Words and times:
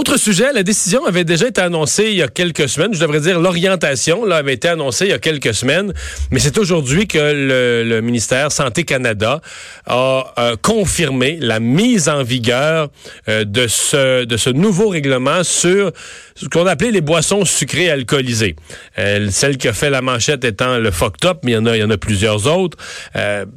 autre 0.00 0.16
sujet, 0.16 0.50
la 0.54 0.62
décision 0.62 1.04
avait 1.04 1.24
déjà 1.24 1.46
été 1.46 1.60
annoncée 1.60 2.04
il 2.04 2.16
y 2.16 2.22
a 2.22 2.28
quelques 2.28 2.70
semaines. 2.70 2.94
Je 2.94 3.00
devrais 3.00 3.20
dire 3.20 3.38
l'orientation 3.38 4.24
avait 4.30 4.54
été 4.54 4.68
annoncée 4.68 5.04
il 5.04 5.10
y 5.10 5.12
a 5.12 5.18
quelques 5.18 5.52
semaines, 5.52 5.92
mais 6.30 6.38
c'est 6.38 6.56
aujourd'hui 6.56 7.06
que 7.06 7.18
le, 7.18 8.00
ministère 8.00 8.50
Santé 8.50 8.84
Canada 8.84 9.42
a 9.84 10.32
euh, 10.38 10.56
confirmé 10.62 11.36
la 11.42 11.60
mise 11.60 12.08
en 12.08 12.22
vigueur 12.22 12.88
euh, 13.28 13.44
de 13.44 13.66
ce 13.66 14.24
de 14.24 14.36
ce 14.38 14.48
nouveau 14.48 14.88
règlement 14.88 15.44
sur 15.44 15.92
ce 16.34 16.46
qu'on 16.46 16.66
appelait 16.66 16.92
les 16.92 17.02
boissons 17.02 17.44
sucrées 17.44 17.90
alcoolisées. 17.90 18.56
Euh, 18.98 19.28
celle 19.30 19.58
qui 19.58 19.68
a 19.68 19.74
fait 19.74 19.90
la 19.90 20.00
manchette 20.00 20.44
étant 20.46 20.78
le 20.78 20.90
Fuck 20.90 21.16
mais 21.42 21.52
il 21.52 21.76
y 21.76 21.84
en 21.84 21.90
a 21.90 21.98
plusieurs 21.98 22.46
autres. 22.46 22.78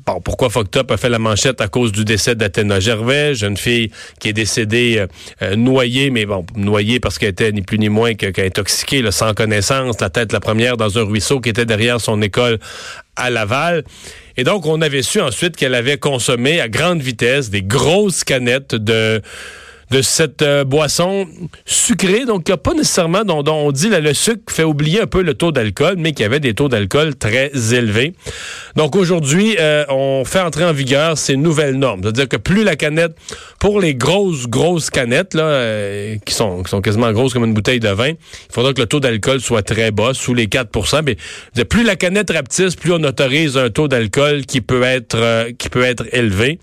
bon, 0.06 0.20
pourquoi 0.20 0.50
Fuck 0.50 0.68
a 0.76 0.98
fait 0.98 1.08
la 1.08 1.20
manchette? 1.20 1.62
À 1.62 1.70
cause 1.70 1.94
du 1.94 2.04
décès 2.04 2.36
d'Athéna 2.36 2.82
Gervais, 2.82 3.34
jeune 3.34 3.56
fille 3.56 3.92
qui 4.20 4.28
est 4.28 4.34
décédée 4.34 5.06
noyée, 5.56 6.10
mais 6.10 6.26
bon, 6.26 6.33
noyée 6.56 7.00
parce 7.00 7.18
qu'elle 7.20 7.30
était 7.30 7.52
ni 7.52 7.62
plus 7.62 7.80
ni 7.80 7.90
moins 7.90 8.14
qu'intoxiquée, 8.14 9.04
sans 9.12 9.34
connaissance, 9.34 10.00
la 10.02 10.10
tête 10.10 10.32
la 10.32 10.40
première 10.40 10.78
dans 10.78 10.98
un 10.98 11.04
ruisseau 11.04 11.40
qui 11.40 11.50
était 11.50 11.66
derrière 11.66 12.00
son 12.02 12.22
école 12.22 12.60
à 13.16 13.30
Laval. 13.30 13.84
Et 14.38 14.44
donc, 14.44 14.66
on 14.66 14.82
avait 14.82 15.04
su 15.04 15.22
ensuite 15.22 15.56
qu'elle 15.56 15.76
avait 15.76 15.98
consommé 15.98 16.60
à 16.60 16.68
grande 16.68 17.02
vitesse 17.02 17.50
des 17.50 17.62
grosses 17.62 18.24
canettes 18.24 18.76
de 18.76 19.22
de 19.94 20.02
cette 20.02 20.42
euh, 20.42 20.64
boisson 20.64 21.28
sucrée, 21.66 22.26
donc 22.26 22.50
a 22.50 22.58
pas 22.58 22.74
nécessairement, 22.74 23.24
dont, 23.24 23.44
on 23.48 23.72
dit 23.72 23.90
là, 23.90 24.00
le 24.00 24.16
sucre 24.16 24.42
fait 24.52 24.64
oublier 24.64 25.02
un 25.02 25.06
peu 25.06 25.22
le 25.22 25.36
taux 25.36 25.52
d'alcool, 25.52 25.96
mais 26.00 26.14
qui 26.14 26.24
avait 26.24 26.40
des 26.40 26.56
taux 26.56 26.68
d'alcool 26.68 27.16
très 27.16 27.52
élevés. 27.76 28.14
Donc 28.76 28.96
aujourd'hui, 28.96 29.56
euh, 29.60 29.86
on 29.90 30.26
fait 30.26 30.40
entrer 30.40 30.66
en 30.66 30.74
vigueur 30.74 31.16
ces 31.20 31.36
nouvelles 31.36 31.76
normes. 31.76 32.02
C'est-à-dire 32.02 32.28
que 32.28 32.38
plus 32.38 32.64
la 32.64 32.76
canette, 32.76 33.16
pour 33.60 33.80
les 33.80 33.94
grosses, 33.94 34.48
grosses 34.48 34.90
canettes, 34.90 35.36
là, 35.36 35.44
euh, 35.44 36.16
qui, 36.26 36.34
sont, 36.34 36.64
qui 36.64 36.72
sont 36.72 36.82
quasiment 36.82 37.12
grosses 37.12 37.34
comme 37.34 37.46
une 37.46 37.54
bouteille 37.54 37.80
de 37.80 37.90
vin, 37.90 38.10
il 38.10 38.18
faudra 38.52 38.74
que 38.74 38.82
le 38.82 38.88
taux 38.88 39.00
d'alcool 39.00 39.42
soit 39.42 39.62
très 39.62 39.92
bas, 39.92 40.16
sous 40.16 40.34
les 40.34 40.48
4 40.48 41.04
mais 41.06 41.66
plus 41.66 41.84
la 41.84 41.96
canette 41.96 42.32
rapetisse, 42.32 42.76
plus 42.76 42.94
on 42.94 43.04
autorise 43.04 43.58
un 43.58 43.70
taux 43.70 43.88
d'alcool 43.88 44.48
qui 44.48 44.62
peut 44.62 44.84
qui 45.60 45.70
peut 45.70 45.84
être 45.84 46.06
élevé. 46.14 46.58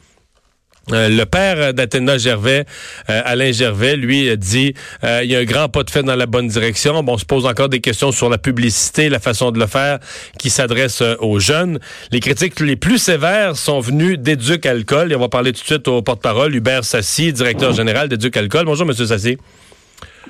Euh, 0.93 1.09
le 1.09 1.25
père 1.25 1.73
d'Athéna 1.75 2.19
Gervais, 2.19 2.65
euh, 3.09 3.23
Alain 3.25 3.53
Gervais, 3.53 3.97
lui 3.97 4.29
a 4.29 4.37
dit 4.37 4.75
euh, 5.05 5.21
il 5.23 5.31
y 5.31 5.37
a 5.37 5.39
un 5.39 5.45
grand 5.45 5.69
pas 5.69 5.83
de 5.83 5.91
fait 5.91 6.03
dans 6.03 6.17
la 6.17 6.27
bonne 6.27 6.49
direction. 6.49 7.03
Bon, 7.03 7.15
on 7.15 7.19
se 7.19 7.25
pose 7.25 7.47
encore 7.47 7.69
des 7.69 7.81
questions 7.81 8.13
sur 8.13 8.29
la 8.29 8.39
publicité, 8.39 9.09
la 9.09 9.21
façon 9.21 9.51
de 9.51 9.59
le 9.59 9.67
faire, 9.67 9.99
qui 10.39 10.51
s'adresse 10.51 11.03
aux 11.21 11.39
jeunes. 11.39 11.79
Les 12.13 12.21
critiques 12.21 12.59
les 12.61 12.77
plus 12.77 12.99
sévères 12.99 13.57
sont 13.57 13.81
venues 13.81 14.19
d'Éduc 14.19 14.67
Alcool. 14.67 15.13
Et 15.13 15.17
on 15.17 15.21
va 15.21 15.29
parler 15.29 15.53
tout 15.53 15.61
de 15.61 15.67
suite 15.67 15.89
au 15.89 16.03
porte-parole, 16.03 16.55
Hubert 16.55 16.85
Sassi, 16.85 17.33
directeur 17.33 17.73
général 17.73 18.09
d'Éduc 18.09 18.37
Alcool. 18.37 18.65
Bonjour, 18.65 18.87
Monsieur 18.87 19.07
Sassi. 19.07 19.39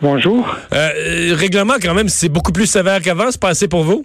Bonjour. 0.03 0.47
règlement, 0.71 1.75
quand 1.83 1.95
même, 1.95 2.09
c'est 2.09 2.29
beaucoup 2.29 2.53
plus 2.53 2.67
sévère 2.67 3.01
qu'avant. 3.01 3.31
C'est 3.31 3.41
pas 3.41 3.51
assez 3.51 3.69
pour 3.69 3.83
vous? 3.83 4.05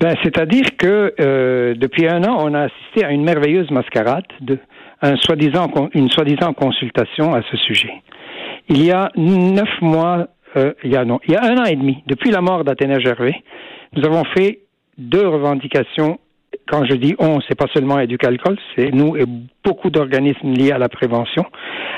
Ben, 0.00 0.16
c'est-à-dire 0.22 0.64
que 0.78 1.74
depuis 1.76 2.08
un 2.08 2.24
an, 2.24 2.38
on 2.40 2.54
a 2.54 2.62
assisté 2.62 3.04
à 3.04 3.10
une 3.10 3.24
merveilleuse 3.24 3.70
mascarade 3.70 4.24
de 4.40 4.58
un 5.02 5.16
soi-disant, 5.16 5.68
une 5.94 6.10
soi-disant 6.10 6.52
consultation 6.54 7.34
à 7.34 7.42
ce 7.50 7.56
sujet. 7.56 7.92
Il 8.68 8.84
y 8.84 8.92
a 8.92 9.10
neuf 9.16 9.80
mois, 9.80 10.28
euh, 10.56 10.72
il, 10.84 10.92
y 10.92 10.96
a, 10.96 11.04
non, 11.04 11.18
il 11.26 11.32
y 11.32 11.36
a 11.36 11.42
un 11.42 11.58
an 11.58 11.64
et 11.64 11.76
demi, 11.76 12.02
depuis 12.06 12.30
la 12.30 12.40
mort 12.40 12.64
d'Athéna 12.64 13.00
Gervais, 13.00 13.42
nous 13.94 14.04
avons 14.04 14.24
fait 14.24 14.60
deux 14.96 15.26
revendications. 15.26 16.18
Quand 16.68 16.84
je 16.84 16.94
dis 16.94 17.14
on, 17.18 17.40
c'est 17.48 17.58
pas 17.58 17.66
seulement 17.74 17.98
Éducalcool, 17.98 18.56
c'est 18.76 18.92
nous 18.92 19.16
et 19.16 19.24
beaucoup 19.64 19.90
d'organismes 19.90 20.52
liés 20.52 20.70
à 20.70 20.78
la 20.78 20.88
prévention, 20.88 21.44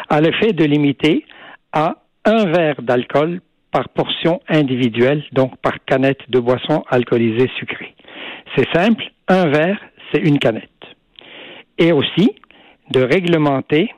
à 0.09 0.21
l'effet 0.21 0.53
de 0.53 0.65
limiter 0.65 1.27
à 1.73 1.97
un 2.25 2.47
verre 2.47 2.81
d'alcool 2.81 3.41
par 3.71 3.89
portion 3.89 4.41
individuelle, 4.49 5.25
donc 5.33 5.57
par 5.59 5.85
canette 5.85 6.21
de 6.31 6.39
boisson 6.39 6.85
alcoolisée 6.89 7.51
sucrée. 7.59 7.95
C'est 8.57 8.69
simple, 8.73 9.05
un 9.29 9.47
verre, 9.49 9.81
c'est 10.13 10.21
une 10.21 10.39
canette. 10.39 10.71
Et 11.79 11.93
aussi, 11.93 12.37
de 12.95 13.03
réglementer 13.03 13.91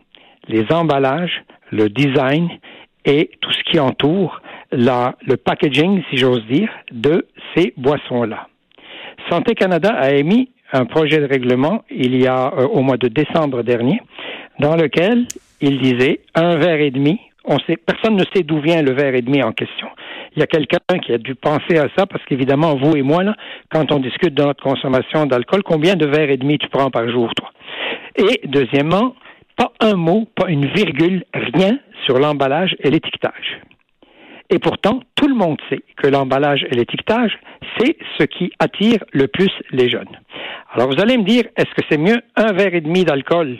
les 0.49 0.65
emballages, 0.73 1.43
le 1.71 1.89
design 1.89 2.49
et 3.05 3.31
tout 3.41 3.53
ce 3.53 3.63
qui 3.71 3.79
entoure 3.79 4.41
le 4.73 5.35
packaging, 5.37 6.03
si 6.11 6.17
j'ose 6.17 6.45
dire, 6.47 6.71
de 6.91 7.27
ces 7.55 7.73
boissons-là. 7.77 8.49
Santé 9.31 9.55
Canada 9.55 9.91
a 9.95 10.11
émis 10.13 10.51
un 10.73 10.85
projet 10.87 11.19
de 11.19 11.27
règlement 11.27 11.85
il 11.91 12.17
y 12.17 12.27
a 12.27 12.53
euh, 12.53 12.67
au 12.67 12.81
mois 12.81 12.97
de 12.97 13.09
décembre 13.09 13.63
dernier, 13.63 14.01
dans 14.59 14.77
lequel 14.77 15.27
il 15.61 15.79
disait 15.79 16.21
un 16.35 16.57
verre 16.57 16.81
et 16.81 16.91
demi. 16.91 17.21
On 17.45 17.59
sait, 17.61 17.77
personne 17.77 18.17
ne 18.17 18.25
sait 18.35 18.43
d'où 18.43 18.61
vient 18.61 18.83
le 18.83 18.93
verre 18.93 19.15
et 19.15 19.23
demi 19.23 19.43
en 19.43 19.53
question. 19.53 19.89
Il 20.37 20.41
y 20.41 20.43
a 20.43 20.47
quelqu'un 20.47 20.99
qui 21.03 21.15
a 21.15 21.19
dû 21.19 21.35
penser 21.35 21.79
à 21.79 21.89
ça 21.97 22.05
parce 22.05 22.23
qu'évidemment, 22.27 22.77
vous 22.77 22.95
et 22.95 23.03
moi, 23.03 23.25
quand 23.71 23.91
on 23.91 23.99
discute 23.99 24.35
de 24.35 24.43
notre 24.43 24.63
consommation 24.63 25.25
d'alcool, 25.25 25.63
combien 25.63 25.97
de 25.97 26.05
verres 26.07 26.29
et 26.29 26.37
demi 26.37 26.59
tu 26.59 26.69
prends 26.69 26.91
par 26.91 27.09
jour, 27.09 27.35
toi? 27.35 27.51
Et 28.17 28.47
deuxièmement, 28.47 29.15
pas 29.57 29.73
un 29.81 29.95
mot, 29.95 30.29
pas 30.35 30.51
une 30.51 30.67
virgule, 30.67 31.25
rien 31.33 31.79
sur 32.05 32.19
l'emballage 32.19 32.77
et 32.81 32.91
l'étiquetage. 32.91 33.61
Et 34.51 34.59
pourtant, 34.59 35.01
tout 35.15 35.27
le 35.27 35.35
monde 35.35 35.57
sait 35.71 35.83
que 35.97 36.07
l'emballage 36.07 36.65
et 36.71 36.75
l'étiquetage, 36.75 37.33
c'est 37.79 37.97
ce 38.19 38.25
qui 38.25 38.53
attire 38.59 38.99
le 39.13 39.29
plus 39.29 39.51
les 39.71 39.89
jeunes. 39.89 40.21
Alors 40.75 40.89
vous 40.89 41.01
allez 41.01 41.17
me 41.17 41.25
dire, 41.25 41.45
est-ce 41.57 41.75
que 41.75 41.83
c'est 41.91 41.99
mieux 41.99 42.21
un 42.37 42.53
verre 42.53 42.75
et 42.75 42.83
demi 42.83 43.05
d'alcool 43.05 43.57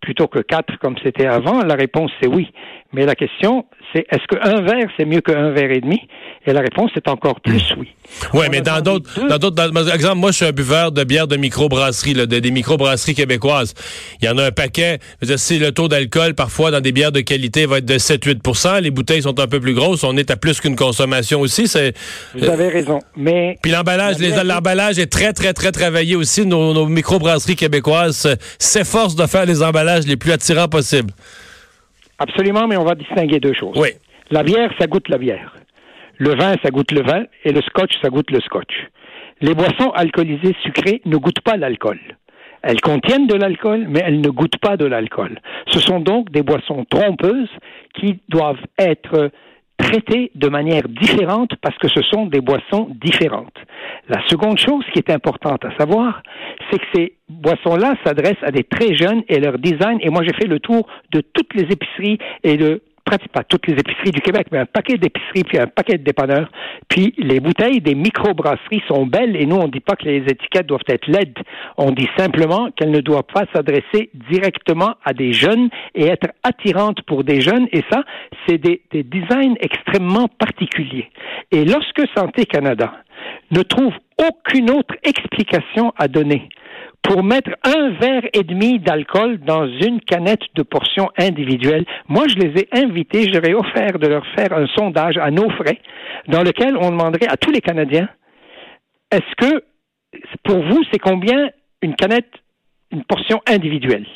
plutôt 0.00 0.26
que 0.26 0.40
quatre 0.40 0.78
comme 0.78 0.96
c'était 1.02 1.26
avant? 1.26 1.62
La 1.62 1.74
réponse 1.74 2.10
c'est 2.20 2.28
oui. 2.28 2.50
Mais 2.92 3.06
la 3.06 3.14
question, 3.14 3.64
c'est 3.92 4.06
est-ce 4.10 4.26
qu'un 4.28 4.60
verre, 4.62 4.88
c'est 4.96 5.04
mieux 5.04 5.20
qu'un 5.20 5.50
verre 5.50 5.70
et 5.70 5.80
demi? 5.80 6.00
Et 6.46 6.52
la 6.52 6.60
réponse 6.60 6.90
est 6.96 7.08
encore 7.08 7.40
plus 7.40 7.74
oui. 7.78 7.88
Oui, 8.34 8.46
mais 8.50 8.60
dans 8.60 8.80
d'autres, 8.80 9.26
dans 9.26 9.38
d'autres, 9.38 9.56
par 9.56 9.94
exemple, 9.94 10.16
moi, 10.16 10.30
je 10.30 10.36
suis 10.36 10.44
un 10.44 10.52
buveur 10.52 10.92
de 10.92 11.02
bière 11.04 11.26
de 11.26 11.36
microbrasserie, 11.36 12.14
là, 12.14 12.26
de, 12.26 12.38
des 12.38 12.50
microbrasseries 12.50 13.14
québécoises. 13.14 13.74
Il 14.20 14.26
y 14.26 14.28
en 14.28 14.36
a 14.38 14.44
un 14.44 14.50
paquet. 14.50 14.98
Si 15.36 15.58
le 15.58 15.72
taux 15.72 15.88
d'alcool, 15.88 16.34
parfois, 16.34 16.70
dans 16.70 16.80
des 16.80 16.92
bières 16.92 17.12
de 17.12 17.20
qualité, 17.20 17.66
va 17.66 17.78
être 17.78 17.86
de 17.86 17.94
7-8% 17.94 18.82
les 18.82 18.90
bouteilles 18.90 19.22
sont 19.22 19.38
un 19.40 19.46
peu 19.46 19.60
plus 19.60 19.74
grosses, 19.74 20.04
on 20.04 20.16
est 20.16 20.30
à 20.30 20.36
plus 20.36 20.60
qu'une 20.60 20.76
consommation 20.76 21.40
aussi. 21.40 21.66
C'est, 21.66 21.94
Vous 22.34 22.48
avez 22.48 22.68
raison. 22.68 22.98
Mais. 23.16 23.58
Puis 23.62 23.72
l'emballage, 23.72 24.18
l'emballage 24.18 24.98
est 24.98 25.10
très, 25.10 25.32
très, 25.32 25.52
très 25.52 25.72
travaillé 25.72 26.16
aussi. 26.16 26.46
Nos, 26.46 26.74
nos 26.74 26.86
microbrasseries 26.86 27.56
québécoises 27.56 28.36
s'efforcent 28.58 29.16
de 29.16 29.26
faire 29.26 29.46
les 29.46 29.62
emballages 29.62 30.06
les 30.06 30.16
plus 30.16 30.32
attirants 30.32 30.68
possibles. 30.68 31.12
Absolument, 32.18 32.66
mais 32.66 32.76
on 32.76 32.84
va 32.84 32.94
distinguer 32.94 33.40
deux 33.40 33.52
choses. 33.52 33.76
Oui. 33.76 33.90
La 34.30 34.42
bière, 34.42 34.70
ça 34.78 34.86
goûte 34.86 35.08
la 35.08 35.18
bière. 35.18 35.54
Le 36.18 36.30
vin, 36.30 36.54
ça 36.62 36.70
goûte 36.70 36.92
le 36.92 37.02
vin. 37.02 37.24
Et 37.44 37.52
le 37.52 37.60
scotch, 37.62 37.92
ça 38.02 38.08
goûte 38.08 38.30
le 38.30 38.40
scotch. 38.40 38.88
Les 39.40 39.54
boissons 39.54 39.90
alcoolisées 39.90 40.54
sucrées 40.62 41.02
ne 41.04 41.16
goûtent 41.16 41.40
pas 41.40 41.56
l'alcool. 41.56 41.98
Elles 42.62 42.80
contiennent 42.80 43.26
de 43.26 43.34
l'alcool, 43.34 43.86
mais 43.88 44.00
elles 44.04 44.20
ne 44.20 44.30
goûtent 44.30 44.58
pas 44.58 44.76
de 44.76 44.86
l'alcool. 44.86 45.38
Ce 45.68 45.80
sont 45.80 46.00
donc 46.00 46.30
des 46.30 46.42
boissons 46.42 46.86
trompeuses 46.88 47.50
qui 47.94 48.20
doivent 48.28 48.64
être 48.78 49.30
traitées 49.76 50.30
de 50.34 50.48
manière 50.48 50.88
différente 50.88 51.50
parce 51.60 51.76
que 51.78 51.88
ce 51.88 52.00
sont 52.02 52.26
des 52.26 52.40
boissons 52.40 52.88
différentes. 52.94 53.56
La 54.08 54.26
seconde 54.28 54.58
chose 54.58 54.84
qui 54.92 54.98
est 54.98 55.10
importante 55.10 55.64
à 55.64 55.76
savoir, 55.76 56.22
c'est 56.70 56.78
que 56.78 56.86
ces 56.94 57.13
boissons-là 57.28 57.94
s'adressent 58.04 58.42
à 58.42 58.50
des 58.50 58.64
très 58.64 58.94
jeunes 58.94 59.22
et 59.28 59.40
leur 59.40 59.58
design, 59.58 59.98
et 60.00 60.10
moi 60.10 60.22
j'ai 60.24 60.34
fait 60.34 60.46
le 60.46 60.60
tour 60.60 60.86
de 61.12 61.20
toutes 61.20 61.54
les 61.54 61.72
épiceries 61.72 62.18
et 62.42 62.56
de 62.56 62.82
pratiquement 63.04 63.32
pas 63.34 63.44
toutes 63.44 63.66
les 63.66 63.74
épiceries 63.74 64.12
du 64.12 64.20
Québec, 64.20 64.46
mais 64.50 64.58
un 64.58 64.66
paquet 64.66 64.96
d'épiceries 64.96 65.44
puis 65.44 65.58
un 65.58 65.66
paquet 65.66 65.98
de 65.98 66.04
dépanneurs. 66.04 66.50
Puis 66.88 67.14
les 67.18 67.40
bouteilles 67.40 67.80
des 67.80 67.94
microbrasseries 67.94 68.82
sont 68.88 69.06
belles 69.06 69.36
et 69.36 69.46
nous, 69.46 69.56
on 69.56 69.66
ne 69.66 69.70
dit 69.70 69.80
pas 69.80 69.96
que 69.96 70.04
les 70.04 70.18
étiquettes 70.18 70.66
doivent 70.66 70.88
être 70.88 71.06
laides. 71.06 71.38
On 71.76 71.90
dit 71.90 72.08
simplement 72.16 72.70
qu'elles 72.70 72.90
ne 72.90 73.00
doivent 73.00 73.24
pas 73.32 73.44
s'adresser 73.52 74.10
directement 74.30 74.94
à 75.04 75.12
des 75.12 75.32
jeunes 75.32 75.68
et 75.94 76.06
être 76.06 76.28
attirantes 76.42 77.02
pour 77.02 77.24
des 77.24 77.40
jeunes. 77.40 77.66
Et 77.72 77.82
ça, 77.90 78.04
c'est 78.46 78.58
des, 78.58 78.82
des 78.90 79.02
designs 79.02 79.54
extrêmement 79.60 80.28
particuliers. 80.28 81.10
Et 81.50 81.64
lorsque 81.64 82.02
Santé 82.16 82.46
Canada 82.46 82.92
ne 83.50 83.62
trouve 83.62 83.94
aucune 84.18 84.70
autre 84.70 84.94
explication 85.02 85.92
à 85.98 86.08
donner 86.08 86.48
pour 87.04 87.22
mettre 87.22 87.50
un 87.64 87.90
verre 87.90 88.24
et 88.32 88.42
demi 88.42 88.78
d'alcool 88.78 89.38
dans 89.38 89.66
une 89.66 90.00
canette 90.00 90.42
de 90.54 90.62
portion 90.62 91.10
individuelle. 91.18 91.84
Moi, 92.08 92.24
je 92.28 92.36
les 92.36 92.62
ai 92.62 92.68
invités, 92.72 93.30
j'aurais 93.32 93.52
offert 93.52 93.98
de 93.98 94.08
leur 94.08 94.26
faire 94.34 94.52
un 94.54 94.66
sondage 94.68 95.18
à 95.18 95.30
nos 95.30 95.50
frais, 95.50 95.80
dans 96.28 96.42
lequel 96.42 96.76
on 96.78 96.90
demanderait 96.90 97.28
à 97.28 97.36
tous 97.36 97.50
les 97.50 97.60
Canadiens, 97.60 98.08
est-ce 99.12 99.34
que, 99.36 99.62
pour 100.42 100.62
vous, 100.64 100.82
c'est 100.90 100.98
combien 100.98 101.50
une 101.82 101.94
canette, 101.94 102.32
une 102.90 103.04
portion 103.04 103.40
individuelle? 103.46 104.06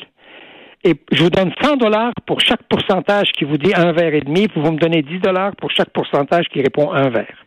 Et 0.83 0.95
je 1.11 1.23
vous 1.23 1.29
donne 1.29 1.51
100 1.61 1.77
dollars 1.77 2.13
pour 2.25 2.39
chaque 2.39 2.63
pourcentage 2.63 3.31
qui 3.33 3.43
vous 3.43 3.57
dit 3.57 3.73
un 3.75 3.91
verre 3.91 4.15
et 4.15 4.21
demi, 4.21 4.47
vous 4.55 4.71
me 4.71 4.77
donnez 4.77 5.03
10 5.03 5.19
dollars 5.19 5.55
pour 5.57 5.69
chaque 5.69 5.91
pourcentage 5.91 6.45
qui 6.51 6.61
répond 6.61 6.91
un 6.91 7.09
verre. 7.09 7.45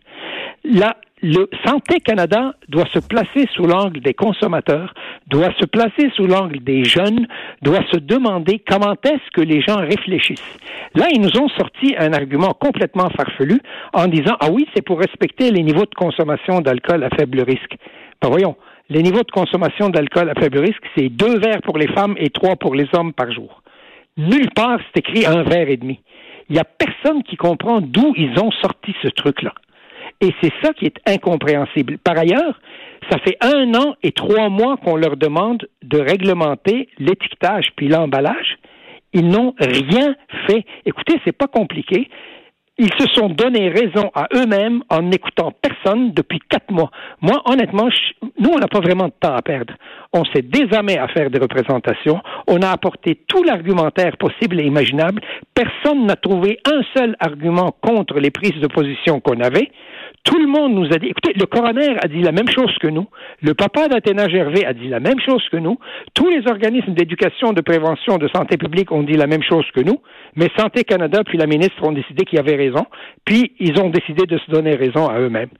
La, 0.64 0.97
le 1.23 1.49
Santé 1.64 1.99
Canada 1.99 2.55
doit 2.69 2.87
se 2.87 3.00
placer 3.00 3.49
sous 3.55 3.67
l'angle 3.67 4.00
des 4.00 4.14
consommateurs, 4.14 4.94
doit 5.26 5.53
se 5.59 5.67
placer 5.67 6.11
sous 6.14 6.26
l'angle 6.26 6.61
des 6.61 6.85
jeunes, 6.85 7.26
doit 7.62 7.85
se 7.91 7.97
demander 7.97 8.62
comment 8.69 8.94
est-ce 9.05 9.31
que 9.32 9.41
les 9.41 9.61
gens 9.61 9.79
réfléchissent. 9.79 10.59
Là, 10.94 11.06
ils 11.12 11.20
nous 11.20 11.37
ont 11.41 11.49
sorti 11.49 11.94
un 11.99 12.12
argument 12.12 12.55
complètement 12.55 13.11
farfelu 13.11 13.61
en 13.93 14.06
disant 14.06 14.37
ah 14.41 14.50
oui, 14.53 14.69
c'est 14.75 14.85
pour 14.85 15.00
respecter 15.00 15.50
les 15.50 15.62
niveaux 15.62 15.87
de 15.87 15.94
consommation 15.97 16.61
d'alcool 16.61 17.03
à 17.03 17.11
faible 17.11 17.41
risque. 17.41 17.76
Ben 18.20 18.29
voyons, 18.29 18.56
les 18.88 19.03
niveaux 19.03 19.23
de 19.23 19.31
consommation 19.32 19.88
d'alcool 19.88 20.31
à 20.31 20.41
faible 20.41 20.59
risque, 20.59 20.82
c'est 20.97 21.09
deux 21.09 21.38
verres 21.38 21.62
pour 21.62 21.76
les 21.76 21.88
femmes 21.88 22.14
et 22.19 22.31
trois 22.31 22.55
pour 22.55 22.75
les 22.75 22.87
hommes 22.93 23.12
par 23.12 23.32
jour. 23.32 23.62
Nulle 24.17 24.50
part 24.55 24.79
c'est 24.87 25.00
écrit 25.00 25.26
un 25.26 25.43
verre 25.43 25.69
et 25.69 25.76
demi. 25.76 26.00
Il 26.49 26.55
n'y 26.55 26.61
a 26.61 26.64
personne 26.64 27.23
qui 27.25 27.37
comprend 27.37 27.81
d'où 27.81 28.12
ils 28.17 28.38
ont 28.38 28.50
sorti 28.50 28.94
ce 29.03 29.09
truc-là. 29.09 29.55
Et 30.22 30.32
c'est 30.40 30.52
ça 30.62 30.72
qui 30.72 30.86
est 30.86 30.96
incompréhensible. 31.06 31.98
Par 31.98 32.16
ailleurs, 32.16 32.60
ça 33.10 33.19
fait 33.19 33.36
un 33.40 33.74
an 33.74 33.96
et 34.04 34.12
trois 34.12 34.48
mois 34.48 34.76
qu'on 34.76 34.96
leur 34.96 35.16
demande 35.16 35.66
de 35.82 35.98
réglementer 35.98 36.88
l'étiquetage 36.98 37.72
puis 37.76 37.88
l'emballage. 37.88 38.58
Ils 39.12 39.26
n'ont 39.26 39.54
rien 39.58 40.14
fait. 40.46 40.64
Écoutez, 40.86 41.20
c'est 41.24 41.36
pas 41.36 41.48
compliqué. 41.48 42.08
Ils 42.78 42.92
se 42.98 43.06
sont 43.14 43.28
donné 43.28 43.69
raison 43.69 44.10
à 44.14 44.28
eux-mêmes 44.34 44.82
en 44.88 45.02
n'écoutant 45.02 45.52
personne 45.60 46.12
depuis 46.12 46.38
quatre 46.48 46.70
mois. 46.70 46.90
Moi, 47.20 47.42
honnêtement, 47.44 47.88
nous, 48.38 48.50
on 48.50 48.58
n'a 48.58 48.66
pas 48.66 48.80
vraiment 48.80 49.08
de 49.08 49.14
temps 49.20 49.34
à 49.34 49.42
perdre. 49.42 49.75
On 50.14 50.25
s'est 50.25 50.42
désarmé 50.42 50.96
à 50.98 51.08
faire 51.08 51.30
des 51.30 51.38
représentations. 51.38 52.20
On 52.46 52.62
a 52.62 52.70
apporté 52.70 53.20
tout 53.28 53.42
l'argumentaire 53.42 54.16
possible 54.16 54.60
et 54.60 54.64
imaginable. 54.64 55.20
Personne 55.54 56.06
n'a 56.06 56.16
trouvé 56.16 56.60
un 56.64 56.80
seul 56.96 57.14
argument 57.20 57.75
contre 57.82 58.18
les 58.18 58.30
prises 58.30 58.60
de 58.60 58.68
position 58.68 59.20
qu'on 59.20 59.40
avait. 59.40 59.70
Tout 60.24 60.38
le 60.38 60.46
monde 60.46 60.74
nous 60.74 60.86
a 60.86 60.98
dit, 60.98 61.06
écoutez, 61.06 61.32
le 61.34 61.46
coroner 61.46 61.96
a 62.00 62.06
dit 62.06 62.22
la 62.22 62.30
même 62.30 62.48
chose 62.48 62.72
que 62.80 62.86
nous, 62.86 63.08
le 63.40 63.54
papa 63.54 63.88
d'Athéna 63.88 64.28
Gervais 64.28 64.64
a 64.64 64.72
dit 64.72 64.86
la 64.86 65.00
même 65.00 65.19
chose 65.19 65.42
que 65.50 65.56
nous, 65.56 65.78
tous 66.14 66.28
les 66.28 66.46
organismes 66.48 66.94
d'éducation, 66.94 67.52
de 67.52 67.60
prévention, 67.60 68.19
de 68.19 68.28
santé 68.28 68.56
publique 68.56 68.92
ont 68.92 69.02
dit 69.02 69.14
la 69.14 69.26
même 69.26 69.42
chose 69.42 69.64
que 69.74 69.80
nous, 69.80 70.00
mais 70.36 70.48
Santé 70.56 70.84
Canada 70.84 71.22
puis 71.26 71.38
la 71.38 71.46
ministre 71.46 71.82
ont 71.82 71.90
décidé 71.90 72.24
qu'il 72.24 72.36
y 72.36 72.38
avait 72.38 72.54
raison, 72.54 72.86
puis 73.24 73.52
ils 73.58 73.76
ont 73.80 73.90
décidé 73.90 74.24
de 74.26 74.38
se 74.38 74.48
donner 74.48 74.76
raison 74.76 75.08
à 75.08 75.19
eux-mêmes. 75.19 75.50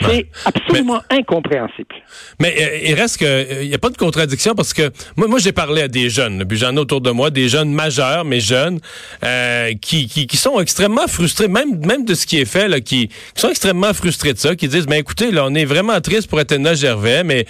C'est 0.00 0.26
absolument 0.44 1.00
incompréhensible. 1.10 1.94
Mais 2.40 2.52
euh, 2.60 2.88
il 2.88 2.94
reste 2.94 3.20
que 3.20 3.62
il 3.62 3.68
n'y 3.68 3.74
a 3.74 3.78
pas 3.78 3.90
de 3.90 3.96
contradiction 3.96 4.54
parce 4.56 4.74
que 4.74 4.90
moi, 5.16 5.28
moi 5.28 5.38
j'ai 5.38 5.52
parlé 5.52 5.82
à 5.82 5.88
des 5.88 6.10
jeunes, 6.10 6.44
puis 6.48 6.58
j'en 6.58 6.74
ai 6.74 6.80
autour 6.80 7.00
de 7.00 7.12
moi, 7.12 7.30
des 7.30 7.48
jeunes 7.48 7.72
majeurs, 7.72 8.24
mais 8.24 8.40
jeunes, 8.40 8.80
euh, 9.24 9.72
qui, 9.80 10.08
qui, 10.08 10.26
qui, 10.26 10.36
sont 10.36 10.58
extrêmement 10.58 11.06
frustrés, 11.06 11.46
même, 11.46 11.78
même 11.86 12.04
de 12.04 12.14
ce 12.14 12.26
qui 12.26 12.40
est 12.40 12.50
fait, 12.50 12.66
là, 12.66 12.80
qui, 12.80 13.08
qui 13.08 13.40
sont 13.40 13.50
extrêmement 13.50 13.86
frustrés 13.86 13.99
de 14.08 14.38
ça, 14.38 14.56
qui 14.56 14.68
disent, 14.68 14.86
ben 14.86 14.96
écoutez, 14.96 15.30
là, 15.30 15.44
on 15.46 15.54
est 15.54 15.64
vraiment 15.64 16.00
triste 16.00 16.28
pour 16.28 16.38
Athéna 16.38 16.74
Gervais, 16.74 17.24
mais 17.24 17.46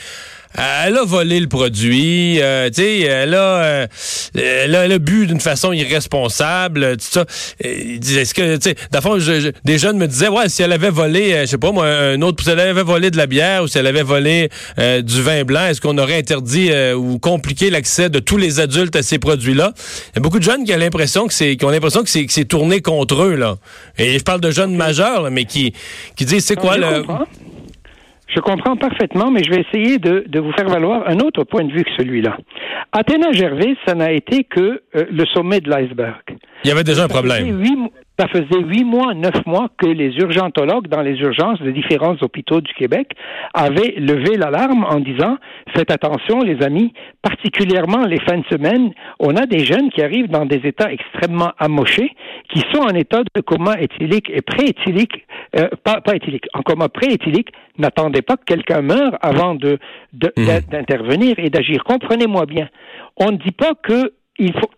elle 0.57 0.97
a 0.97 1.05
volé 1.05 1.39
le 1.39 1.47
produit, 1.47 2.41
euh, 2.41 2.69
tu 2.69 2.83
sais, 2.83 3.01
elle 3.01 3.35
a, 3.35 3.63
euh, 3.63 3.87
elle 4.35 4.75
a, 4.75 4.99
bu 4.99 5.27
d'une 5.27 5.41
façon 5.41 5.73
irresponsable, 5.73 6.97
tout 6.97 7.07
ça. 7.09 7.25
Est-ce 7.61 8.35
que, 8.35 8.57
tu 8.57 8.71
sais, 8.71 8.75
d'abord, 8.91 9.19
des 9.65 9.79
jeunes 9.79 9.97
me 9.97 10.09
disaient, 10.09 10.29
ouais, 10.29 10.49
si 10.49 10.63
elle 10.63 10.73
avait 10.73 10.91
volé, 10.91 11.33
euh, 11.33 11.41
je 11.43 11.47
sais 11.47 11.59
pas 11.59 11.71
moi, 11.71 11.87
un 11.87 12.21
autre, 12.23 12.43
si 12.43 12.51
elle 12.51 12.59
avait 12.59 12.83
volé 12.83 13.11
de 13.13 13.17
la 13.17 13.27
bière 13.27 13.63
ou 13.63 13.69
si 13.69 13.79
elle 13.79 13.87
avait 13.87 14.03
volé 14.03 14.49
du 14.79 15.23
vin 15.23 15.45
blanc, 15.45 15.67
est-ce 15.67 15.81
qu'on 15.81 15.99
aurait 15.99 16.19
interdit 16.19 16.71
ou 16.95 17.19
compliqué 17.19 17.71
l'accès 17.71 18.11
de 18.11 18.19
tous 18.19 18.37
les 18.37 18.61
adultes 18.61 18.97
à 18.97 19.03
ces 19.03 19.19
produits-là? 19.19 19.73
Il 20.13 20.17
y 20.17 20.19
a 20.19 20.21
beaucoup 20.21 20.39
de 20.39 20.45
jeunes 20.45 20.65
qui 20.65 20.75
ont 20.75 20.79
l'impression 20.79 21.27
que 21.27 21.35
c'est, 21.35 21.57
qui 21.57 21.65
ont 21.65 21.71
l'impression 21.71 22.03
que 22.03 22.11
c'est, 22.11 22.27
que 22.27 22.33
c'est 22.33 22.45
tourné 22.45 22.81
contre 22.81 23.23
eux 23.23 23.35
là. 23.37 23.57
Et 23.99 24.19
je 24.19 24.25
parle 24.25 24.41
de 24.41 24.51
jeunes 24.51 24.75
majeurs, 24.75 25.31
mais 25.31 25.45
qui, 25.45 25.73
qui 26.17 26.25
disent, 26.25 26.45
c'est 26.45 26.57
quoi 26.57 26.77
le 26.77 27.05
je 28.35 28.41
comprends 28.41 28.77
parfaitement, 28.77 29.31
mais 29.31 29.43
je 29.43 29.51
vais 29.51 29.63
essayer 29.63 29.99
de, 29.99 30.39
vous 30.39 30.53
faire 30.53 30.69
valoir 30.69 31.09
un 31.09 31.19
autre 31.19 31.45
point 31.45 31.65
de 31.65 31.73
vue 31.73 31.85
que 31.85 31.91
celui-là. 31.97 32.37
Athéna 32.93 33.33
Gervais, 33.33 33.77
ça 33.87 33.95
n'a 33.95 34.13
été 34.13 34.45
que 34.45 34.61
euh, 34.61 35.05
le 35.11 35.25
sommet 35.27 35.61
de 35.61 35.69
l'iceberg. 35.69 36.23
Il 36.65 36.69
y 36.69 36.71
avait 36.71 36.85
déjà 36.85 37.05
un 37.05 37.09
problème. 37.09 37.89
Ça 38.19 38.29
faisait 38.29 38.61
huit 38.63 38.85
mois, 38.85 39.15
neuf 39.15 39.47
mois 39.47 39.69
que 39.79 39.87
les 39.87 40.15
urgentologues 40.19 40.89
dans 40.89 41.01
les 41.01 41.19
urgences 41.21 41.59
de 41.63 41.71
différents 41.71 42.17
hôpitaux 42.21 42.61
du 42.61 42.75
Québec 42.75 43.13
avaient 43.55 43.95
levé 43.97 44.37
l'alarme 44.37 44.85
en 44.85 45.01
disant 45.01 45.39
faites 45.75 45.91
attention, 45.91 46.41
les 46.41 46.63
amis, 46.63 46.93
particulièrement 47.23 48.05
les 48.05 48.21
fins 48.21 48.37
de 48.37 48.45
semaine, 48.51 48.93
on 49.21 49.37
a 49.37 49.47
des 49.47 49.65
jeunes 49.65 49.91
qui 49.91 50.03
arrivent 50.03 50.29
dans 50.29 50.45
des 50.45 50.61
états 50.65 50.93
extrêmement 50.93 51.53
amochés, 51.59 52.11
qui 52.53 52.61
sont 52.75 52.83
en 52.83 52.95
état 52.95 53.23
de 53.35 53.41
coma 53.41 53.81
éthylique 53.81 54.29
et 54.29 54.43
prééthylique, 54.43 55.27
euh, 55.59 55.69
pas, 55.83 56.03
pas 56.03 56.15
éthylique, 56.15 56.45
en 56.53 56.61
coma 56.61 56.91
prééthylique. 56.91 57.49
N'attendez 57.79 58.21
pas 58.21 58.37
que 58.37 58.45
quelqu'un 58.45 58.83
meure 58.83 59.17
avant 59.23 59.55
de, 59.55 59.79
mmh. 60.13 60.71
d'intervenir 60.71 61.37
et 61.39 61.49
d'agir. 61.49 61.85
Comprenez-moi 61.85 62.45
bien. 62.45 62.69
On 63.17 63.33
ne 63.33 63.39
dit 63.39 63.53
pas 63.53 63.73
que 63.83 64.13
il 64.39 64.53
faut 64.55 64.71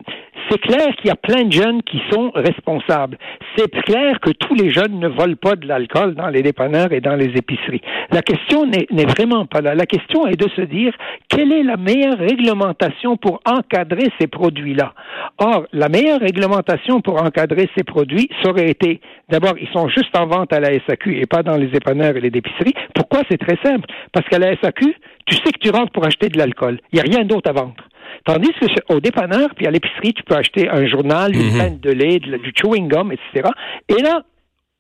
c'est 0.53 0.59
clair 0.59 0.95
qu'il 0.97 1.07
y 1.07 1.11
a 1.11 1.17
plein 1.17 1.45
de 1.45 1.53
jeunes 1.53 1.83
qui 1.83 1.99
sont 2.11 2.31
responsables. 2.35 3.17
C'est 3.57 3.71
clair 3.71 4.21
que 4.21 4.31
tous 4.33 4.55
les 4.55 4.71
jeunes 4.71 4.99
ne 4.99 5.09
volent 5.09 5.37
pas 5.41 5.57
de 5.57 5.67
l'alcool 5.67 6.15
dans 6.15 6.29
les 6.29 6.43
dépanneurs 6.43 6.93
et 6.93 7.01
dans 7.01 7.17
les 7.17 7.33
épiceries. 7.37 7.81
La 8.11 8.21
question 8.21 8.67
n'est 8.67 9.07
vraiment 9.07 9.47
pas 9.47 9.63
là. 9.63 9.75
La 9.75 9.87
question 9.87 10.27
est 10.27 10.39
de 10.39 10.49
se 10.51 10.61
dire 10.61 10.93
quelle 11.29 11.53
est 11.53 11.63
la 11.63 11.79
meilleure 11.79 12.19
réglementation 12.19 13.17
pour 13.17 13.41
encadrer 13.47 14.09
ces 14.21 14.27
produits-là? 14.27 14.93
Or, 15.39 15.65
la 15.73 15.89
meilleure 15.89 16.21
réglementation 16.21 17.01
pour 17.01 17.23
encadrer 17.23 17.71
ces 17.75 17.85
produits, 17.85 18.29
ça 18.43 18.51
aurait 18.51 18.69
été, 18.69 19.01
d'abord, 19.31 19.55
ils 19.59 19.69
sont 19.69 19.89
juste 19.89 20.15
en 20.17 20.27
vente 20.27 20.53
à 20.53 20.61
la 20.61 20.69
SAQ 20.87 21.19
et 21.19 21.27
pas 21.27 21.43
dans 21.43 21.57
les 21.57 21.69
dépanneurs 21.69 22.17
et 22.17 22.21
les 22.21 22.29
épiceries. 22.29 22.75
Pourquoi? 22.95 23.23
C'est 23.31 23.39
très 23.39 23.57
simple. 23.65 23.89
Parce 24.13 24.29
qu'à 24.29 24.39
la 24.39 24.55
SAQ, 24.61 24.95
tu 25.25 25.37
sais 25.37 25.53
que 25.53 25.59
tu 25.61 25.71
rentres 25.71 25.93
pour 25.93 26.05
acheter 26.05 26.29
de 26.29 26.37
l'alcool. 26.37 26.79
Il 26.93 26.97
n'y 26.97 27.01
a 27.01 27.17
rien 27.17 27.25
d'autre 27.25 27.49
à 27.49 27.53
vendre. 27.55 27.75
Tandis 28.25 28.51
que 28.61 28.67
au 28.93 29.01
dépanneur, 29.01 29.51
puis 29.55 29.67
à 29.67 29.71
l'épicerie, 29.71 30.15
tu 30.15 30.23
peux 30.23 30.35
acheter 30.35 30.69
un 30.69 30.87
journal, 30.87 31.35
une 31.35 31.55
mm 31.55 31.81
de 31.81 31.91
lait, 31.91 32.19
du 32.19 32.53
chewing 32.55 32.89
gum, 32.89 33.13
etc. 33.13 33.51
Et 33.89 34.03
là, 34.03 34.23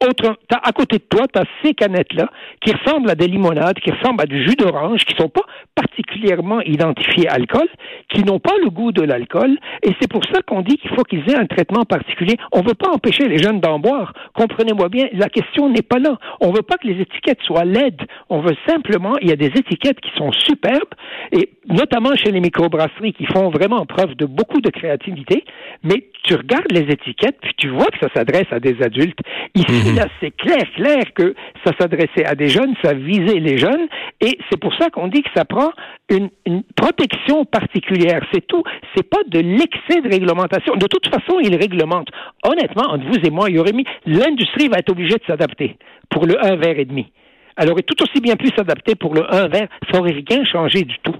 autre, 0.08 0.36
à 0.50 0.72
côté 0.72 0.98
de 0.98 1.04
toi, 1.04 1.26
tu 1.32 1.38
as 1.40 1.44
ces 1.62 1.74
canettes-là 1.74 2.28
qui 2.60 2.72
ressemblent 2.72 3.10
à 3.10 3.14
des 3.14 3.26
limonades, 3.26 3.78
qui 3.80 3.90
ressemblent 3.90 4.22
à 4.22 4.26
du 4.26 4.42
jus 4.42 4.56
d'orange, 4.56 5.04
qui 5.04 5.14
sont 5.16 5.28
pas 5.28 5.42
particulièrement 5.74 6.60
identifiés 6.60 7.28
alcool, 7.28 7.68
qui 8.08 8.24
n'ont 8.24 8.38
pas 8.38 8.54
le 8.62 8.70
goût 8.70 8.92
de 8.92 9.02
l'alcool, 9.02 9.56
et 9.82 9.90
c'est 10.00 10.10
pour 10.10 10.22
ça 10.24 10.42
qu'on 10.42 10.62
dit 10.62 10.76
qu'il 10.76 10.90
faut 10.90 11.02
qu'ils 11.02 11.28
aient 11.30 11.36
un 11.36 11.46
traitement 11.46 11.84
particulier. 11.84 12.36
On 12.52 12.62
ne 12.62 12.68
veut 12.68 12.74
pas 12.74 12.90
empêcher 12.90 13.28
les 13.28 13.38
jeunes 13.38 13.60
d'en 13.60 13.78
boire. 13.78 14.12
Comprenez-moi 14.34 14.88
bien, 14.88 15.08
la 15.12 15.28
question 15.28 15.68
n'est 15.68 15.82
pas 15.82 15.98
là. 15.98 16.18
On 16.40 16.50
ne 16.50 16.56
veut 16.56 16.62
pas 16.62 16.76
que 16.76 16.86
les 16.86 17.00
étiquettes 17.00 17.40
soient 17.42 17.64
laides. 17.64 18.02
On 18.28 18.40
veut 18.40 18.56
simplement, 18.68 19.14
il 19.20 19.28
y 19.28 19.32
a 19.32 19.36
des 19.36 19.46
étiquettes 19.46 20.00
qui 20.00 20.10
sont 20.16 20.32
superbes, 20.32 20.94
et 21.32 21.50
notamment 21.68 22.14
chez 22.16 22.30
les 22.30 22.40
microbrasseries 22.40 23.12
qui 23.12 23.26
font 23.26 23.50
vraiment 23.50 23.86
preuve 23.86 24.14
de 24.14 24.26
beaucoup 24.26 24.60
de 24.60 24.70
créativité, 24.70 25.44
mais 25.82 26.04
tu 26.24 26.34
regardes 26.34 26.70
les 26.70 26.92
étiquettes, 26.92 27.38
puis 27.40 27.52
tu 27.56 27.68
vois 27.68 27.86
que 27.86 27.98
ça 28.00 28.08
s'adresse 28.14 28.46
à 28.50 28.60
des 28.60 28.82
adultes. 28.82 29.18
Ici, 29.54 29.91
mhm. 29.92 29.98
là, 29.98 30.08
c'est 30.20 30.30
clair, 30.30 30.64
clair 30.74 31.04
que 31.14 31.34
ça 31.64 31.72
s'adressait 31.78 32.24
à 32.24 32.34
des 32.34 32.48
jeunes, 32.48 32.74
ça 32.82 32.94
visait 32.94 33.40
les 33.40 33.58
jeunes, 33.58 33.86
et 34.20 34.38
c'est 34.50 34.58
pour 34.58 34.74
ça 34.76 34.90
qu'on 34.90 35.08
dit 35.08 35.22
que 35.22 35.30
ça 35.34 35.44
prend 35.44 35.70
une, 36.10 36.30
protection 36.76 37.44
particulière. 37.44 38.24
C'est 38.32 38.46
tout. 38.46 38.62
C'est 38.94 39.08
pas 39.08 39.22
de 39.26 39.40
l'excès 39.40 40.00
de 40.00 40.08
réglementation. 40.08 40.74
De 40.74 40.86
toute 40.86 41.06
façon, 41.06 41.38
ils 41.40 41.56
réglementent. 41.56 42.10
Honnêtement, 42.44 42.90
entre 42.90 43.06
vous 43.06 43.18
et 43.24 43.30
moi, 43.30 43.48
il 43.48 43.56
y 43.56 43.58
aurait 43.58 43.72
mis, 43.72 43.84
l'industrie 44.06 44.68
va 44.68 44.78
être 44.78 44.90
obligée 44.90 45.16
de 45.16 45.24
s'adapter 45.26 45.76
pour 46.10 46.26
le 46.26 46.44
1 46.44 46.56
verre 46.56 46.78
et 46.78 46.84
demi. 46.84 47.12
Elle 47.56 47.70
aurait 47.70 47.82
tout 47.82 48.02
aussi 48.02 48.20
bien 48.20 48.36
pu 48.36 48.48
s'adapter 48.56 48.94
pour 48.94 49.14
le 49.14 49.22
1 49.32 49.48
verre. 49.48 49.68
Ça 49.90 50.00
aurait 50.00 50.12
rien 50.28 50.44
changé 50.44 50.82
du 50.82 50.96
tout. 51.02 51.14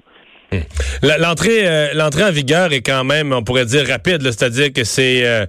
L'entrée, 1.02 1.66
euh, 1.66 1.88
l'entrée 1.94 2.24
en 2.24 2.30
vigueur 2.30 2.72
est 2.72 2.82
quand 2.82 3.04
même, 3.04 3.32
on 3.32 3.42
pourrait 3.42 3.64
dire 3.64 3.86
rapide, 3.88 4.22
c'est-à-dire 4.22 4.72
que 4.72 4.84
c'est 4.84 5.26
euh, 5.26 5.46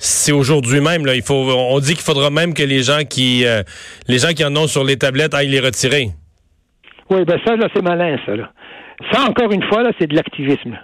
c'est 0.00 0.32
aujourd'hui 0.32 0.80
même. 0.80 1.04
Là, 1.04 1.14
il 1.14 1.22
faut, 1.22 1.34
on 1.34 1.78
dit 1.78 1.94
qu'il 1.94 2.02
faudra 2.02 2.30
même 2.30 2.54
que 2.54 2.62
les 2.62 2.82
gens 2.82 3.04
qui 3.08 3.44
euh, 3.46 3.62
les 4.08 4.18
gens 4.18 4.30
qui 4.30 4.44
en 4.44 4.56
ont 4.56 4.66
sur 4.66 4.82
les 4.82 4.96
tablettes 4.96 5.34
aillent 5.34 5.48
les 5.48 5.60
retirer. 5.60 6.08
Oui, 7.10 7.24
ben 7.24 7.38
ça 7.44 7.54
là, 7.54 7.68
c'est 7.74 7.82
malin, 7.82 8.16
ça 8.24 8.34
là. 8.34 8.50
Ça 9.12 9.22
encore 9.22 9.52
une 9.52 9.62
fois 9.64 9.82
là, 9.82 9.92
c'est 9.98 10.06
de 10.06 10.16
l'activisme 10.16 10.78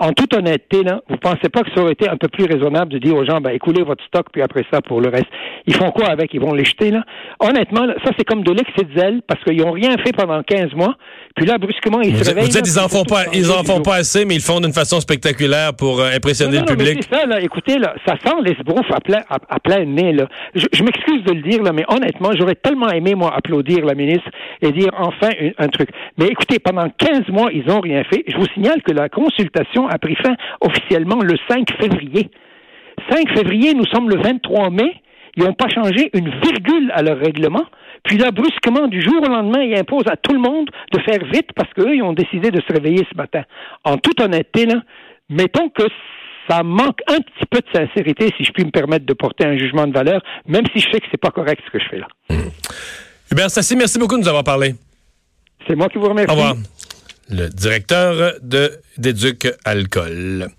en 0.00 0.12
toute 0.14 0.34
honnêteté, 0.34 0.82
là, 0.82 1.02
vous 1.10 1.18
pensez 1.18 1.50
pas 1.52 1.60
que 1.62 1.70
ça 1.74 1.82
aurait 1.82 1.92
été 1.92 2.08
un 2.08 2.16
peu 2.16 2.28
plus 2.28 2.46
raisonnable 2.46 2.90
de 2.90 2.98
dire 2.98 3.14
aux 3.14 3.24
gens, 3.26 3.40
ben, 3.42 3.50
écoulez 3.50 3.82
votre 3.82 4.02
stock, 4.06 4.28
puis 4.32 4.40
après 4.40 4.64
ça, 4.72 4.80
pour 4.80 5.02
le 5.02 5.10
reste. 5.10 5.28
Ils 5.66 5.74
font 5.74 5.90
quoi 5.90 6.06
avec? 6.06 6.32
Ils 6.32 6.40
vont 6.40 6.54
les 6.54 6.64
jeter, 6.64 6.90
là? 6.90 7.02
Honnêtement, 7.38 7.86
ça, 8.02 8.10
c'est 8.16 8.24
comme 8.24 8.42
de 8.42 8.50
l'excès 8.50 8.84
de 8.84 8.98
zèle, 8.98 9.20
parce 9.26 9.44
qu'ils 9.44 9.62
ont 9.62 9.72
rien 9.72 9.96
fait 9.98 10.12
pendant 10.16 10.42
15 10.42 10.72
mois, 10.72 10.96
puis 11.36 11.44
là, 11.44 11.58
brusquement, 11.58 12.00
ils 12.00 12.16
se 12.16 12.30
réveillent. 12.30 12.44
Vous 12.44 12.50
dites, 12.50 12.66
ils 12.66 12.80
en 12.80 12.88
font 12.88 13.04
pas, 13.04 13.24
ils 13.34 13.50
en 13.50 13.62
font 13.62 13.82
pas 13.82 13.96
assez, 13.96 14.24
mais 14.24 14.36
ils 14.36 14.40
font 14.40 14.60
d'une 14.60 14.72
façon 14.72 15.00
spectaculaire 15.00 15.74
pour 15.74 16.00
euh, 16.00 16.10
impressionner 16.14 16.60
le 16.60 16.64
public. 16.64 17.02
c'est 17.02 17.14
ça, 17.14 17.26
là. 17.26 17.40
Écoutez, 17.42 17.78
là, 17.78 17.94
ça 18.06 18.14
sent 18.24 18.36
l'esbrouf 18.42 18.90
à 18.90 19.00
plein, 19.00 19.20
à, 19.28 19.60
plein 19.60 19.84
nez, 19.84 20.12
là. 20.12 20.28
Je, 20.54 20.82
m'excuse 20.82 21.22
de 21.24 21.32
le 21.32 21.42
dire, 21.42 21.62
là, 21.62 21.72
mais 21.72 21.84
honnêtement, 21.88 22.30
j'aurais 22.38 22.54
tellement 22.54 22.88
aimé, 22.88 23.14
moi, 23.14 23.34
applaudir 23.36 23.84
la 23.84 23.94
ministre 23.94 24.30
et 24.62 24.72
dire 24.72 24.88
enfin 24.96 25.28
un, 25.58 25.68
truc. 25.68 25.90
Mais 26.16 26.26
écoutez, 26.26 26.58
pendant 26.58 26.88
15 26.88 27.28
mois, 27.28 27.50
ils 27.52 27.70
ont 27.70 27.80
rien 27.80 28.02
fait. 28.04 28.24
Je 28.26 28.36
vous 28.36 28.46
signale 28.54 28.80
que 28.82 28.92
la 28.92 29.10
consultation 29.10 29.89
a 29.90 29.98
pris 29.98 30.16
fin 30.16 30.34
officiellement 30.60 31.20
le 31.20 31.36
5 31.48 31.68
février. 31.78 32.30
5 33.10 33.28
février, 33.36 33.74
nous 33.74 33.86
sommes 33.86 34.08
le 34.08 34.20
23 34.22 34.70
mai. 34.70 34.94
Ils 35.36 35.44
n'ont 35.44 35.54
pas 35.54 35.68
changé 35.68 36.10
une 36.14 36.28
virgule 36.28 36.90
à 36.94 37.02
leur 37.02 37.18
règlement. 37.18 37.64
Puis 38.04 38.16
là, 38.16 38.30
brusquement, 38.30 38.88
du 38.88 39.00
jour 39.00 39.22
au 39.22 39.28
lendemain, 39.28 39.62
il 39.62 39.76
impose 39.76 40.04
à 40.06 40.16
tout 40.16 40.32
le 40.32 40.40
monde 40.40 40.70
de 40.92 41.00
faire 41.00 41.24
vite 41.32 41.50
parce 41.54 41.72
qu'eux, 41.74 41.94
ils 41.94 42.02
ont 42.02 42.12
décidé 42.12 42.50
de 42.50 42.60
se 42.60 42.72
réveiller 42.72 43.06
ce 43.10 43.16
matin. 43.16 43.42
En 43.84 43.98
toute 43.98 44.20
honnêteté, 44.20 44.66
là, 44.66 44.82
mettons 45.28 45.68
que 45.68 45.84
ça 46.48 46.62
manque 46.62 47.00
un 47.06 47.18
petit 47.18 47.46
peu 47.50 47.60
de 47.60 47.78
sincérité, 47.78 48.32
si 48.36 48.44
je 48.44 48.52
puis 48.52 48.64
me 48.64 48.70
permettre 48.70 49.06
de 49.06 49.12
porter 49.12 49.44
un 49.44 49.56
jugement 49.56 49.86
de 49.86 49.92
valeur, 49.92 50.20
même 50.46 50.64
si 50.74 50.80
je 50.80 50.90
sais 50.90 51.00
que 51.00 51.06
c'est 51.10 51.20
pas 51.20 51.30
correct 51.30 51.62
ce 51.66 51.70
que 51.70 51.78
je 51.78 51.88
fais 51.88 51.98
là. 51.98 52.08
Hubert 53.30 53.50
Sassi, 53.50 53.76
merci 53.76 53.98
beaucoup 53.98 54.16
de 54.16 54.22
nous 54.22 54.28
avoir 54.28 54.44
parlé. 54.44 54.74
C'est 55.68 55.76
moi 55.76 55.88
qui 55.88 55.98
vous 55.98 56.08
remercie. 56.08 56.30
Au 56.30 56.34
revoir. 56.34 56.54
Le 57.30 57.48
directeur 57.48 58.34
de 58.42 58.80
d'Éduc 58.98 59.46
Alcool. 59.64 60.50